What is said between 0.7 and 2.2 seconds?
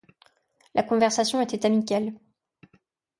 La conversation était amicale.